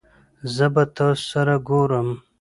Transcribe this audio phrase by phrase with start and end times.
[0.55, 2.07] زه به تاسو سره ګورم